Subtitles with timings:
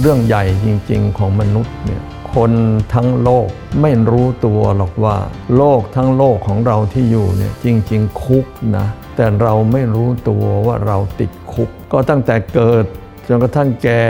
[0.00, 2.02] เรื่องใหญ่จริง ๆ ของมนุษย์เนี่ย
[2.34, 2.52] คน
[2.94, 3.48] ทั้งโลก
[3.82, 5.16] ไม่รู้ตัวหรอกว่า
[5.56, 8.46] โลกทั้งโลกของเราที่อยู่เนี่ยจริง ๆ คุก
[8.76, 8.86] นะ
[9.16, 12.84] แต่เราไม่รู้ตัวว่าเราติดคุก ก็ตั้งแต่เกิด
[13.28, 14.02] จนกระทั่งแก่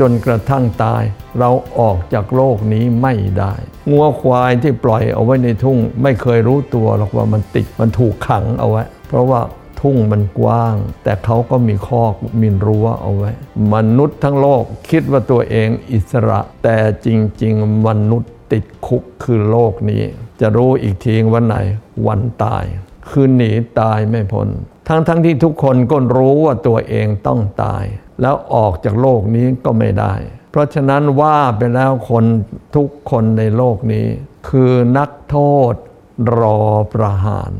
[0.00, 1.02] จนกระทั่งตาย
[1.38, 3.54] เราออกจากโลกนี้ไม่ได้
[3.90, 9.40] งัวควายที่ปล่อยเอาไว้ในทุ่ง ไม่เคยรู้ตัวหรอกว่ามันติดมันถูกขังเอาไว้ เพราะว่า
[9.80, 13.30] ทุ่งมันกว้าง แต่เขาก็มีคอกมีรั้วเอาไว้
[13.74, 16.76] มนุษย์ทั้งโลกคิดว่าตัวเองอิสระ แต่
[17.06, 17.08] จ
[17.42, 20.02] ริง ๆ มนุษย์ติดคุกคือโลกนี้
[20.40, 21.56] จะรู้อีกทีวันไหน
[22.06, 22.64] วันตาย
[23.10, 24.48] คือหนีตายไม่พ้น
[24.88, 27.84] ทั้งๆทที่ทุกคนก็รู้ว่าตัวเองต้องตาย
[28.20, 30.14] แล้วออกจากโลกนี้ก็ไม่ได้
[30.50, 32.24] เพราะฉะนั้นว่าไปแล้วคน
[32.76, 34.06] ทุกคนในโลกนี้
[34.48, 35.38] คือนักโท
[35.72, 35.74] ษ
[36.38, 36.60] รอ
[36.92, 37.50] ประหาร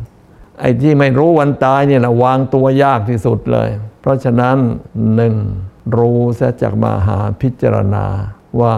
[0.60, 3.68] ไอ้ที่ไม่รู้วันตายเนี่ยนะวางตัวยากที่สุดเลย
[4.00, 4.56] เพราะฉะนั้น
[5.14, 5.34] หนึ่ง
[5.98, 8.04] รู้ซะจากมาหาพิจารณา
[8.60, 8.72] ว่า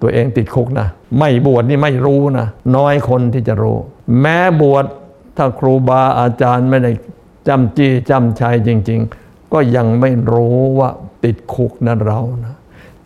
[0.00, 3.78] ตัวเองติดคุกนะ ไม่บวชนี่ไม่รู้นะ น้อยคนที่จะรู้
[4.20, 4.84] แม้บวช
[5.36, 6.92] ถ้าครูบาอาจารย์ไม่ได้
[7.48, 10.90] จำจี้จำชัยจริง ๆ ก็ยังไม่รู้ว่า
[11.24, 12.54] ติดคุกนะเรานะ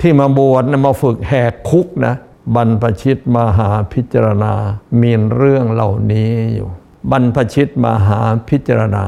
[0.00, 2.14] ที่มาบวชนะมาฝึกแหกคุกนะ
[2.55, 4.53] บรรพชิตมาหาพิจารณา
[5.00, 6.69] มีเรื่องเหล่านี้อยู่
[7.11, 9.05] บรรพชิตมหาพิจารณา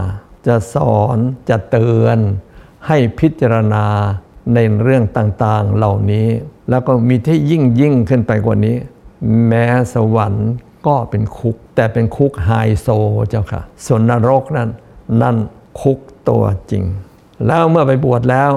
[0.46, 1.16] จะสอน
[1.48, 2.18] จะเตือน
[2.86, 3.86] ให้พิจารณา
[4.54, 6.28] ในเรื่องต่างๆเหล่านี้
[6.70, 8.76] แล้วก็มีที่ยิ่งยิ่งขึ้นไปกว่านี้
[9.46, 10.50] แม้สวรรค์
[10.86, 12.88] ก็เป็นคุก แต่เป็นคุกไฮโซ
[13.28, 14.70] เจ้าค่ะ ส่วนนรกนั้น
[15.22, 15.36] นั่น
[15.80, 15.98] คุก
[16.28, 16.84] ตัวจริง
[17.46, 18.50] แล้วเมื่อไปบวชแล้ว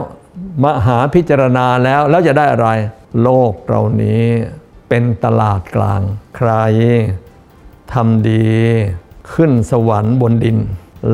[0.63, 2.69] มหาพิจารณาแล้วแล้วจะได้อะไร
[3.22, 4.25] โลกเรานี้
[4.89, 6.01] เป็นตลาดกลาง
[6.35, 6.51] ใคร
[7.94, 8.55] ทำดี
[9.33, 10.58] ขึ้นสวรรค์บนดิน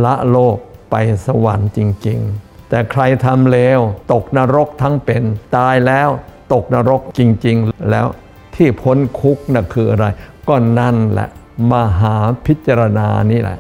[0.04, 0.58] ละโลก
[0.92, 0.96] ไป
[1.28, 3.80] สวรรค์จริง ๆ แต่ใครทำเลว
[4.12, 5.24] ตกนรกทั้งเป็น
[5.56, 6.10] ตายแล้ว
[6.54, 8.08] ตกนรกจริง ๆ แล้ว
[8.56, 10.06] ที่พ้นคุกน่ะคืออะไร
[10.48, 11.30] ก็นั่นแหละ
[11.72, 12.16] มหา
[12.46, 13.58] พิจารณานี่แหละ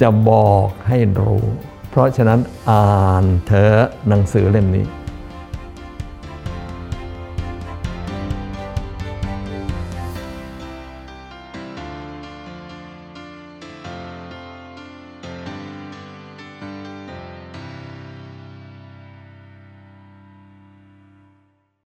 [0.00, 1.44] จะบอกให้รู้
[1.90, 4.84] เพราะฉะนั้นอ่านเถอะหนังสือเล่มนี้